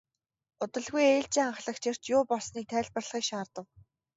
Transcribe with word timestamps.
Удалгүй 0.63 1.05
ээлжийн 1.15 1.49
ахлагч 1.53 1.83
ирж 1.91 2.03
юу 2.15 2.21
болсныг 2.31 2.65
тайлбарлахыг 2.71 3.23
шаардав. 3.29 3.65